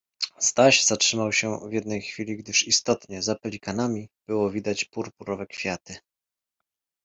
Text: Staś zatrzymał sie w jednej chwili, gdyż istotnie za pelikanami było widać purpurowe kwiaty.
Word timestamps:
Staś 0.39 0.85
zatrzymał 0.85 1.33
sie 1.33 1.59
w 1.69 1.73
jednej 1.73 2.01
chwili, 2.01 2.37
gdyż 2.37 2.67
istotnie 2.67 3.21
za 3.21 3.35
pelikanami 3.35 4.09
było 4.27 4.49
widać 4.51 4.85
purpurowe 4.85 5.47
kwiaty. 5.47 5.95